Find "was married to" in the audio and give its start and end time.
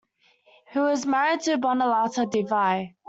0.79-1.59